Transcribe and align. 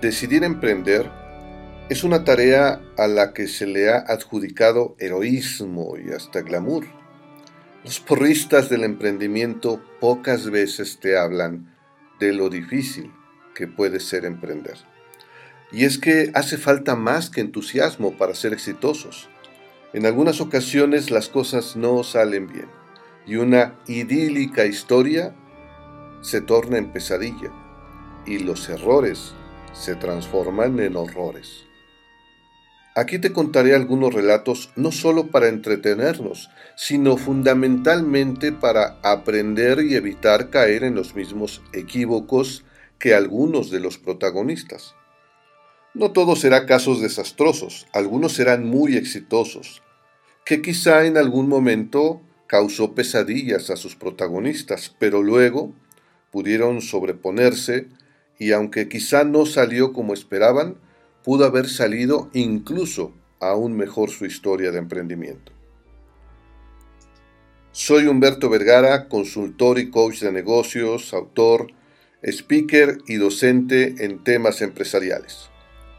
Decidir 0.00 0.44
emprender 0.44 1.10
es 1.88 2.04
una 2.04 2.22
tarea 2.22 2.80
a 2.96 3.08
la 3.08 3.32
que 3.32 3.48
se 3.48 3.66
le 3.66 3.90
ha 3.90 3.96
adjudicado 3.96 4.94
heroísmo 5.00 5.96
y 5.96 6.12
hasta 6.12 6.42
glamour. 6.42 6.84
Los 7.82 7.98
porristas 7.98 8.68
del 8.68 8.84
emprendimiento 8.84 9.82
pocas 9.98 10.50
veces 10.50 11.00
te 11.00 11.16
hablan 11.16 11.74
de 12.20 12.32
lo 12.32 12.48
difícil 12.48 13.10
que 13.54 13.66
puede 13.66 13.98
ser 13.98 14.24
emprender. 14.24 14.76
Y 15.72 15.84
es 15.84 15.98
que 15.98 16.30
hace 16.34 16.58
falta 16.58 16.94
más 16.94 17.28
que 17.28 17.40
entusiasmo 17.40 18.16
para 18.16 18.34
ser 18.34 18.52
exitosos. 18.52 19.28
En 19.92 20.06
algunas 20.06 20.40
ocasiones 20.40 21.10
las 21.10 21.28
cosas 21.28 21.74
no 21.74 22.04
salen 22.04 22.46
bien 22.46 22.68
y 23.26 23.36
una 23.36 23.74
idílica 23.86 24.64
historia 24.64 25.34
se 26.20 26.40
torna 26.40 26.78
en 26.78 26.92
pesadilla 26.92 27.52
y 28.26 28.38
los 28.38 28.68
errores 28.68 29.34
se 29.72 29.94
transforman 29.94 30.78
en 30.80 30.96
horrores. 30.96 31.64
Aquí 32.94 33.20
te 33.20 33.32
contaré 33.32 33.76
algunos 33.76 34.12
relatos 34.12 34.70
no 34.74 34.90
solo 34.90 35.28
para 35.28 35.46
entretenernos, 35.46 36.50
sino 36.74 37.16
fundamentalmente 37.16 38.50
para 38.50 38.98
aprender 39.04 39.84
y 39.84 39.94
evitar 39.94 40.50
caer 40.50 40.82
en 40.82 40.96
los 40.96 41.14
mismos 41.14 41.62
equívocos 41.72 42.64
que 42.98 43.14
algunos 43.14 43.70
de 43.70 43.78
los 43.78 43.98
protagonistas. 43.98 44.96
No 45.94 46.10
todo 46.10 46.34
será 46.34 46.66
casos 46.66 47.00
desastrosos, 47.00 47.86
algunos 47.92 48.32
serán 48.32 48.66
muy 48.66 48.96
exitosos, 48.96 49.82
que 50.44 50.60
quizá 50.60 51.06
en 51.06 51.16
algún 51.16 51.48
momento 51.48 52.20
causó 52.48 52.94
pesadillas 52.94 53.70
a 53.70 53.76
sus 53.76 53.94
protagonistas, 53.94 54.94
pero 54.98 55.22
luego 55.22 55.72
pudieron 56.32 56.80
sobreponerse 56.80 57.86
y 58.38 58.52
aunque 58.52 58.88
quizá 58.88 59.24
no 59.24 59.46
salió 59.46 59.92
como 59.92 60.14
esperaban, 60.14 60.76
pudo 61.24 61.44
haber 61.44 61.68
salido 61.68 62.30
incluso 62.32 63.12
aún 63.40 63.76
mejor 63.76 64.10
su 64.10 64.26
historia 64.26 64.70
de 64.70 64.78
emprendimiento. 64.78 65.52
Soy 67.72 68.06
Humberto 68.06 68.48
Vergara, 68.48 69.08
consultor 69.08 69.78
y 69.78 69.90
coach 69.90 70.20
de 70.20 70.32
negocios, 70.32 71.12
autor, 71.14 71.68
speaker 72.22 72.98
y 73.06 73.16
docente 73.16 74.04
en 74.04 74.24
temas 74.24 74.62
empresariales. 74.62 75.50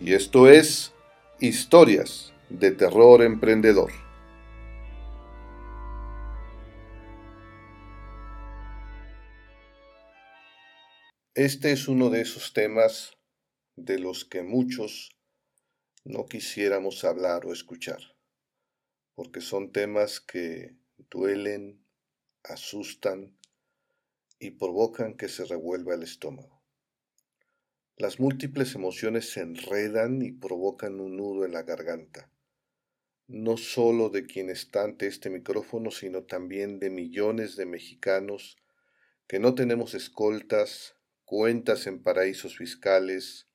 Y 0.00 0.14
esto 0.14 0.48
es 0.48 0.92
Historias 1.38 2.32
de 2.48 2.72
Terror 2.72 3.22
Emprendedor. 3.22 3.92
Este 11.36 11.70
es 11.70 11.86
uno 11.86 12.10
de 12.10 12.22
esos 12.22 12.52
temas 12.54 13.16
de 13.76 14.00
los 14.00 14.24
que 14.24 14.42
muchos 14.42 15.16
no 16.02 16.26
quisiéramos 16.26 17.04
hablar 17.04 17.46
o 17.46 17.52
escuchar, 17.52 18.00
porque 19.14 19.40
son 19.40 19.70
temas 19.70 20.20
que 20.20 20.74
duelen, 21.08 21.86
asustan 22.42 23.38
y 24.40 24.50
provocan 24.50 25.16
que 25.16 25.28
se 25.28 25.44
revuelva 25.44 25.94
el 25.94 26.02
estómago. 26.02 26.64
Las 27.96 28.18
múltiples 28.18 28.74
emociones 28.74 29.30
se 29.30 29.42
enredan 29.42 30.22
y 30.22 30.32
provocan 30.32 30.98
un 30.98 31.16
nudo 31.16 31.44
en 31.44 31.52
la 31.52 31.62
garganta, 31.62 32.28
no 33.28 33.56
solo 33.56 34.08
de 34.08 34.26
quien 34.26 34.50
está 34.50 34.82
ante 34.82 35.06
este 35.06 35.30
micrófono, 35.30 35.92
sino 35.92 36.24
también 36.24 36.80
de 36.80 36.90
millones 36.90 37.54
de 37.54 37.66
mexicanos 37.66 38.56
que 39.28 39.38
no 39.38 39.54
tenemos 39.54 39.94
escoltas, 39.94 40.96
cuentas 41.30 41.86
en 41.86 42.02
paraísos 42.02 42.56
fiscales, 42.56 43.46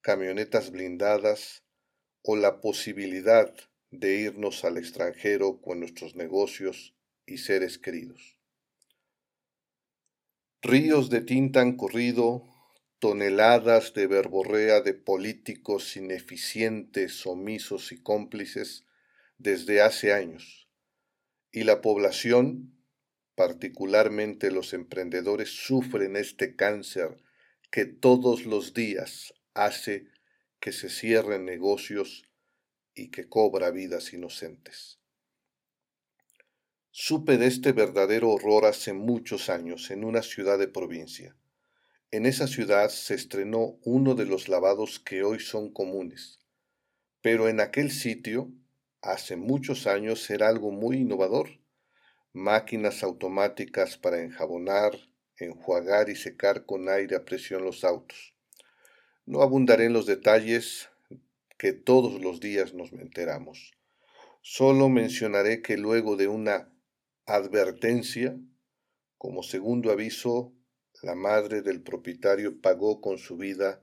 camionetas 0.00 0.72
blindadas 0.72 1.62
o 2.22 2.34
la 2.34 2.60
posibilidad 2.60 3.54
de 3.92 4.16
irnos 4.16 4.64
al 4.64 4.78
extranjero 4.78 5.60
con 5.62 5.78
nuestros 5.78 6.16
negocios 6.16 6.96
y 7.24 7.38
seres 7.38 7.78
queridos. 7.78 8.40
Ríos 10.60 11.08
de 11.08 11.20
tinta 11.20 11.60
han 11.60 11.76
corrido, 11.76 12.42
toneladas 12.98 13.94
de 13.94 14.08
verborrea 14.08 14.80
de 14.80 14.94
políticos 14.94 15.96
ineficientes, 15.96 17.24
omisos 17.26 17.92
y 17.92 18.02
cómplices 18.02 18.86
desde 19.36 19.82
hace 19.82 20.12
años, 20.12 20.68
y 21.52 21.62
la 21.62 21.80
población, 21.80 22.76
particularmente 23.38 24.50
los 24.50 24.74
emprendedores, 24.74 25.50
sufren 25.50 26.16
este 26.16 26.56
cáncer 26.56 27.22
que 27.70 27.84
todos 27.84 28.46
los 28.46 28.74
días 28.74 29.32
hace 29.54 30.08
que 30.58 30.72
se 30.72 30.90
cierren 30.90 31.44
negocios 31.44 32.28
y 32.96 33.12
que 33.12 33.28
cobra 33.28 33.70
vidas 33.70 34.12
inocentes. 34.12 34.98
Supe 36.90 37.38
de 37.38 37.46
este 37.46 37.70
verdadero 37.70 38.30
horror 38.30 38.64
hace 38.64 38.92
muchos 38.92 39.50
años 39.50 39.92
en 39.92 40.02
una 40.02 40.22
ciudad 40.22 40.58
de 40.58 40.66
provincia. 40.66 41.36
En 42.10 42.26
esa 42.26 42.48
ciudad 42.48 42.88
se 42.88 43.14
estrenó 43.14 43.78
uno 43.84 44.16
de 44.16 44.26
los 44.26 44.48
lavados 44.48 44.98
que 44.98 45.22
hoy 45.22 45.38
son 45.38 45.72
comunes, 45.72 46.40
pero 47.22 47.48
en 47.48 47.60
aquel 47.60 47.92
sitio, 47.92 48.50
hace 49.00 49.36
muchos 49.36 49.86
años, 49.86 50.28
era 50.28 50.48
algo 50.48 50.72
muy 50.72 50.96
innovador. 50.96 51.60
Máquinas 52.38 53.02
automáticas 53.02 53.98
para 53.98 54.22
enjabonar, 54.22 54.92
enjuagar 55.38 56.08
y 56.08 56.14
secar 56.14 56.66
con 56.66 56.88
aire 56.88 57.16
a 57.16 57.24
presión 57.24 57.64
los 57.64 57.82
autos. 57.82 58.32
No 59.26 59.42
abundaré 59.42 59.86
en 59.86 59.92
los 59.92 60.06
detalles 60.06 60.88
que 61.58 61.72
todos 61.72 62.22
los 62.22 62.38
días 62.38 62.74
nos 62.74 62.92
enteramos. 62.92 63.72
Solo 64.40 64.88
mencionaré 64.88 65.62
que 65.62 65.76
luego 65.76 66.14
de 66.14 66.28
una 66.28 66.72
advertencia, 67.26 68.38
como 69.16 69.42
segundo 69.42 69.90
aviso, 69.90 70.52
la 71.02 71.16
madre 71.16 71.62
del 71.62 71.82
propietario 71.82 72.60
pagó 72.60 73.00
con 73.00 73.18
su 73.18 73.36
vida 73.36 73.82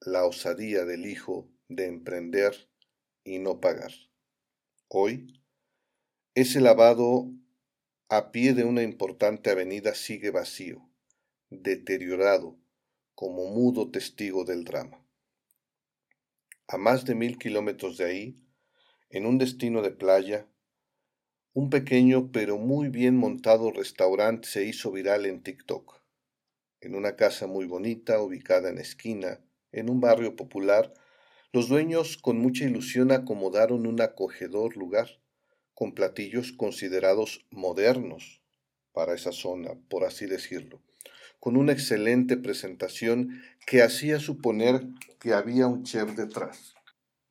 la 0.00 0.24
osadía 0.24 0.84
del 0.84 1.06
hijo 1.06 1.48
de 1.68 1.86
emprender 1.86 2.68
y 3.22 3.38
no 3.38 3.60
pagar. 3.60 3.92
Hoy, 4.88 5.40
ese 6.34 6.60
lavado 6.60 7.30
a 8.14 8.30
pie 8.30 8.52
de 8.52 8.64
una 8.64 8.82
importante 8.82 9.48
avenida 9.48 9.94
sigue 9.94 10.30
vacío, 10.30 10.86
deteriorado, 11.48 12.58
como 13.14 13.46
mudo 13.46 13.90
testigo 13.90 14.44
del 14.44 14.64
drama. 14.64 15.02
A 16.68 16.76
más 16.76 17.06
de 17.06 17.14
mil 17.14 17.38
kilómetros 17.38 17.96
de 17.96 18.04
ahí, 18.04 18.36
en 19.08 19.24
un 19.24 19.38
destino 19.38 19.80
de 19.80 19.92
playa, 19.92 20.46
un 21.54 21.70
pequeño 21.70 22.30
pero 22.32 22.58
muy 22.58 22.90
bien 22.90 23.16
montado 23.16 23.70
restaurante 23.70 24.46
se 24.46 24.66
hizo 24.66 24.92
viral 24.92 25.24
en 25.24 25.42
TikTok. 25.42 26.02
En 26.82 26.94
una 26.94 27.16
casa 27.16 27.46
muy 27.46 27.64
bonita, 27.64 28.20
ubicada 28.20 28.68
en 28.68 28.76
esquina, 28.76 29.40
en 29.70 29.88
un 29.88 30.02
barrio 30.02 30.36
popular, 30.36 30.92
los 31.50 31.70
dueños 31.70 32.18
con 32.18 32.36
mucha 32.36 32.66
ilusión 32.66 33.10
acomodaron 33.10 33.86
un 33.86 34.02
acogedor 34.02 34.76
lugar, 34.76 35.21
con 35.82 35.94
platillos 35.94 36.52
considerados 36.52 37.44
modernos 37.50 38.40
para 38.92 39.14
esa 39.14 39.32
zona, 39.32 39.74
por 39.88 40.04
así 40.04 40.26
decirlo 40.26 40.80
con 41.42 41.56
una 41.56 41.72
excelente 41.72 42.36
presentación 42.36 43.42
que 43.66 43.82
hacía 43.82 44.20
suponer 44.20 44.86
que 45.18 45.32
había 45.32 45.66
un 45.66 45.82
chef 45.82 46.14
detrás. 46.14 46.76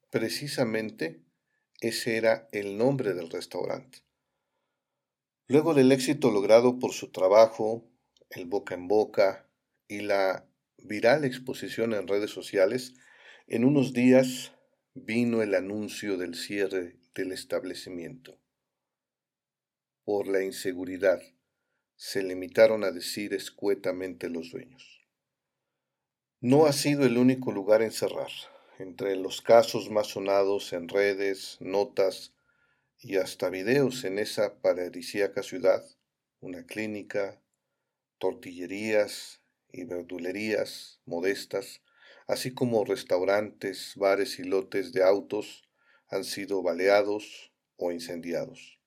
Precisamente 0.10 1.22
ese 1.80 2.18
era 2.18 2.50
el 2.52 2.78
nombre 2.78 3.14
del 3.14 3.30
restaurante. 3.30 4.00
Luego 5.48 5.74
del 5.74 5.94
éxito 5.94 6.30
logrado 6.30 6.78
por 6.78 6.92
su 6.92 7.10
trabajo, 7.12 7.86
el 8.32 8.48
boca 8.48 8.76
en 8.76 8.90
boca 8.90 9.48
y 9.88 10.02
la 10.02 10.46
viral 10.78 11.24
exposición 11.24 11.94
en 11.94 12.06
redes 12.06 12.32
sociales, 12.32 12.96
en 13.48 13.64
unos 13.64 13.94
días 13.94 14.52
vino 14.94 15.42
el 15.42 15.56
anuncio 15.56 16.18
del 16.18 16.36
cierre 16.36 16.98
del 17.16 17.32
establecimiento. 17.32 18.41
Por 20.04 20.28
la 20.28 20.44
inseguridad, 20.44 21.22
se 21.96 22.24
limitaron 22.24 22.84
a 22.84 22.90
decir 22.90 23.36
escuetamente 23.36 24.30
los 24.30 24.50
dueños. 24.50 25.08
No 26.40 26.66
ha 26.66 26.74
sido 26.74 27.06
el 27.06 27.20
único 27.20 27.52
lugar 27.52 27.84
en 27.84 27.92
cerrar. 27.92 28.32
Entre 28.80 29.16
los 29.16 29.44
casos 29.44 29.92
más 29.92 30.08
sonados 30.08 30.74
en 30.74 30.90
redes, 30.90 31.58
notas 31.60 32.34
y 32.98 33.18
hasta 33.18 33.52
videos 33.52 34.04
en 34.04 34.18
esa 34.18 34.60
paradisíaca 34.60 35.44
ciudad, 35.44 35.86
una 36.40 36.66
clínica, 36.66 37.40
tortillerías 38.18 39.44
y 39.72 39.84
verdulerías 39.84 41.00
modestas, 41.06 41.84
así 42.26 42.56
como 42.56 42.86
restaurantes, 42.86 43.94
bares 43.96 44.40
y 44.40 44.46
lotes 44.46 44.94
de 44.94 45.04
autos 45.04 45.70
han 46.08 46.24
sido 46.24 46.64
baleados 46.64 47.54
o 47.76 47.92
incendiados. 47.92 48.81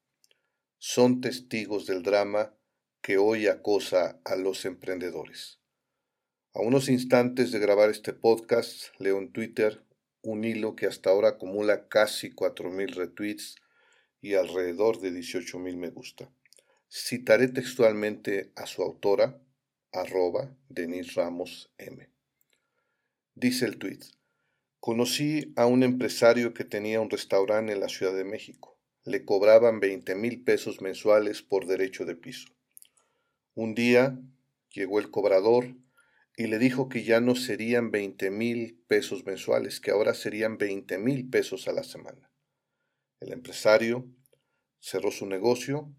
Son 0.86 1.22
testigos 1.22 1.86
del 1.86 2.02
drama 2.02 2.54
que 3.00 3.16
hoy 3.16 3.46
acosa 3.46 4.20
a 4.22 4.36
los 4.36 4.66
emprendedores. 4.66 5.58
A 6.52 6.60
unos 6.60 6.90
instantes 6.90 7.52
de 7.52 7.58
grabar 7.58 7.88
este 7.88 8.12
podcast, 8.12 8.88
leo 8.98 9.16
en 9.16 9.32
Twitter 9.32 9.82
un 10.20 10.44
hilo 10.44 10.76
que 10.76 10.84
hasta 10.84 11.08
ahora 11.08 11.30
acumula 11.30 11.88
casi 11.88 12.34
4.000 12.34 12.96
retweets 12.96 13.56
y 14.20 14.34
alrededor 14.34 15.00
de 15.00 15.10
18.000 15.10 15.74
me 15.74 15.88
gusta. 15.88 16.30
Citaré 16.90 17.48
textualmente 17.48 18.52
a 18.54 18.66
su 18.66 18.82
autora, 18.82 19.40
arroba 19.90 20.54
Denis 20.68 21.14
Ramos 21.14 21.72
M. 21.78 22.10
Dice 23.34 23.64
el 23.64 23.78
tweet, 23.78 24.00
conocí 24.80 25.54
a 25.56 25.64
un 25.64 25.82
empresario 25.82 26.52
que 26.52 26.64
tenía 26.64 27.00
un 27.00 27.08
restaurante 27.08 27.72
en 27.72 27.80
la 27.80 27.88
Ciudad 27.88 28.14
de 28.14 28.24
México. 28.24 28.73
Le 29.04 29.24
cobraban 29.24 29.80
20 29.80 30.14
mil 30.14 30.42
pesos 30.42 30.80
mensuales 30.80 31.42
por 31.42 31.66
derecho 31.66 32.04
de 32.04 32.16
piso. 32.16 32.48
Un 33.54 33.74
día 33.74 34.18
llegó 34.70 34.98
el 34.98 35.10
cobrador 35.10 35.76
y 36.36 36.46
le 36.48 36.58
dijo 36.58 36.88
que 36.88 37.04
ya 37.04 37.20
no 37.20 37.36
serían 37.36 37.90
20 37.90 38.30
mil 38.30 38.82
pesos 38.88 39.24
mensuales, 39.24 39.80
que 39.80 39.90
ahora 39.90 40.14
serían 40.14 40.58
20 40.58 40.98
mil 40.98 41.28
pesos 41.28 41.68
a 41.68 41.72
la 41.72 41.84
semana. 41.84 42.30
El 43.20 43.32
empresario 43.32 44.06
cerró 44.80 45.10
su 45.10 45.26
negocio 45.26 45.94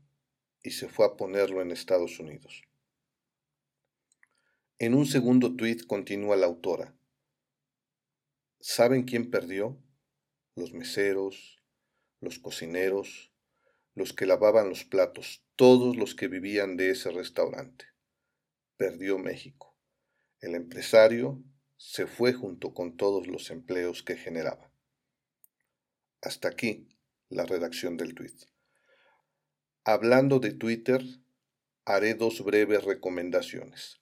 y 0.62 0.72
se 0.72 0.90
fue 0.90 1.06
a 1.06 1.16
ponerlo 1.16 1.62
en 1.62 1.72
Estados 1.72 2.20
Unidos. 2.20 2.64
En 4.78 4.94
un 4.94 5.06
segundo 5.06 5.56
tuit 5.56 5.86
continúa 5.86 6.36
la 6.36 6.48
autora. 6.48 6.94
¿Saben 8.60 9.04
quién 9.04 9.32
perdió? 9.32 9.78
Los 10.56 10.74
meseros, 10.74 11.64
los 12.20 12.40
cocineros, 12.40 13.32
los 13.94 14.14
que 14.14 14.26
lavaban 14.26 14.70
los 14.70 14.84
platos, 14.84 15.44
todos 15.56 15.96
los 15.96 16.16
que 16.16 16.28
vivían 16.28 16.78
de 16.78 16.92
ese 16.92 17.12
restaurante. 17.12 17.86
Perdió 18.78 19.18
México. 19.18 19.76
El 20.42 20.56
empresario 20.56 21.42
se 21.78 22.08
fue 22.08 22.34
junto 22.34 22.74
con 22.74 22.98
todos 22.98 23.28
los 23.28 23.50
empleos 23.52 24.04
que 24.04 24.18
generaba. 24.18 24.72
Hasta 26.22 26.50
aquí 26.50 26.88
la 27.30 27.46
redacción 27.46 27.98
del 27.98 28.16
tuit. 28.16 28.46
Hablando 29.84 30.40
de 30.40 30.54
Twitter, 30.54 31.04
haré 31.86 32.16
dos 32.16 32.44
breves 32.44 32.84
recomendaciones. 32.84 34.02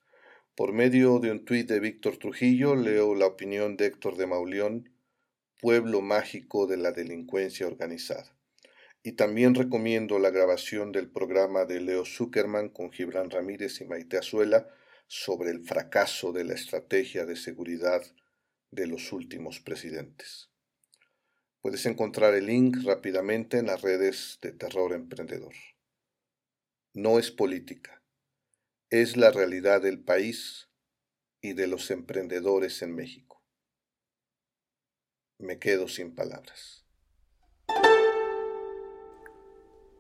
Por 0.56 0.72
medio 0.72 1.20
de 1.20 1.32
un 1.32 1.46
tuit 1.46 1.68
de 1.68 1.80
Víctor 1.80 2.18
Trujillo 2.18 2.76
leo 2.76 3.16
la 3.16 3.26
opinión 3.26 3.76
de 3.76 3.88
Héctor 3.88 4.18
de 4.18 4.28
Mauleón, 4.28 4.93
Pueblo 5.64 6.02
Mágico 6.02 6.68
de 6.68 6.78
la 6.78 6.92
Delincuencia 6.92 7.66
Organizada. 7.66 8.38
Y 9.02 9.14
también 9.14 9.56
recomiendo 9.56 10.20
la 10.20 10.30
grabación 10.30 10.92
del 10.92 11.10
programa 11.10 11.66
de 11.66 11.82
Leo 11.82 12.06
Zuckerman 12.06 12.70
con 12.70 12.92
Gibran 12.92 13.32
Ramírez 13.32 13.82
y 13.82 13.86
Maite 13.86 14.20
Azuela 14.20 14.68
sobre 15.08 15.50
el 15.50 15.64
fracaso 15.64 16.34
de 16.34 16.44
la 16.44 16.54
estrategia 16.54 17.26
de 17.26 17.36
seguridad 17.36 18.04
de 18.70 18.86
los 18.86 19.12
últimos 19.12 19.60
presidentes. 19.60 20.52
Puedes 21.62 21.86
encontrar 21.88 22.36
el 22.36 22.46
link 22.46 22.84
rápidamente 22.84 23.58
en 23.58 23.66
las 23.66 23.82
redes 23.82 24.38
de 24.42 24.52
Terror 24.52 24.94
Emprendedor. 24.94 25.56
No 26.94 27.18
es 27.18 27.32
política 27.32 28.04
es 28.94 29.18
la 29.18 29.32
realidad 29.32 29.82
del 29.82 30.04
país 30.04 30.70
y 31.42 31.54
de 31.54 31.66
los 31.66 31.90
emprendedores 31.90 32.84
en 32.84 32.94
México. 32.94 33.43
Me 35.44 35.60
quedo 35.60 35.90
sin 35.90 36.16
palabras. 36.16 36.86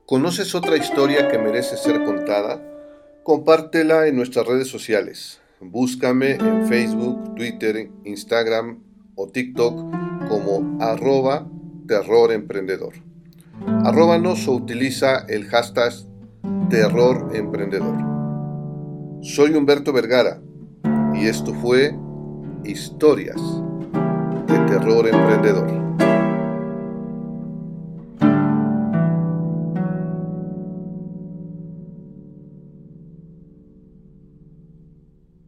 ¿Conoces 0.05 0.55
otra 0.55 0.77
historia 0.77 1.27
que 1.27 1.37
merece 1.37 1.75
ser 1.75 2.01
contada? 2.05 2.61
Compártela 3.23 4.07
en 4.07 4.15
nuestras 4.15 4.47
redes 4.47 4.69
sociales. 4.69 5.41
Búscame 5.59 6.35
en 6.35 6.65
Facebook, 6.65 7.35
Twitter, 7.35 7.89
Instagram 8.05 8.81
o 9.15 9.27
TikTok 9.27 9.73
como 10.29 10.81
arroba 10.81 11.45
terroremprendedor. 11.89 12.93
Arróbanos 13.83 14.47
o 14.47 14.53
utiliza 14.53 15.25
el 15.27 15.49
hashtag 15.49 15.91
terroremprendedor. 16.69 17.97
Soy 19.21 19.53
Humberto 19.55 19.91
Vergara 19.91 20.41
y 21.13 21.27
esto 21.27 21.53
fue 21.53 21.93
Historias 22.63 23.62
Terror 24.67 25.07
Emprendedor. 25.07 25.92